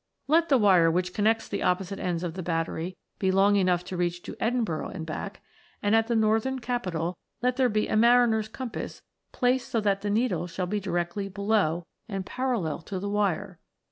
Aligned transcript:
Let 0.27 0.49
the 0.49 0.57
wire 0.57 0.89
which 0.89 1.13
connects 1.13 1.47
the 1.47 1.61
opposite 1.61 1.99
ends 1.99 2.23
ot 2.23 2.33
the 2.33 2.41
battery 2.41 2.97
be 3.19 3.29
long 3.29 3.55
enough 3.55 3.83
to 3.85 3.95
reach 3.95 4.23
to 4.23 4.35
Edinburgh 4.39 4.87
and 4.89 5.05
back; 5.05 5.41
and 5.83 5.95
at 5.95 6.07
the 6.07 6.15
northern 6.15 6.57
capital 6.57 7.19
let 7.43 7.55
there 7.55 7.69
be 7.69 7.87
a 7.87 7.95
mariner's 7.95 8.47
compass 8.47 9.03
placed 9.31 9.69
so 9.69 9.79
that 9.81 10.01
the 10.01 10.09
needle 10.09 10.47
shall 10.47 10.65
be 10.65 10.79
directly 10.79 11.29
below, 11.29 11.85
and 12.09 12.25
parallel 12.25 12.81
to 12.81 12.97
the 12.97 13.09
wire. 13.09 13.59